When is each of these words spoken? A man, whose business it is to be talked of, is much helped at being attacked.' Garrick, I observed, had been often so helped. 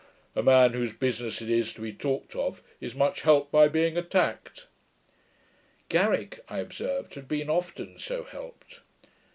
A 0.35 0.41
man, 0.41 0.73
whose 0.73 0.93
business 0.93 1.43
it 1.43 1.49
is 1.51 1.71
to 1.75 1.81
be 1.81 1.93
talked 1.93 2.35
of, 2.35 2.63
is 2.79 2.95
much 2.95 3.21
helped 3.21 3.53
at 3.53 3.71
being 3.71 3.97
attacked.' 3.97 4.65
Garrick, 5.89 6.39
I 6.49 6.57
observed, 6.57 7.13
had 7.13 7.27
been 7.27 7.51
often 7.51 7.99
so 7.99 8.23
helped. 8.23 8.81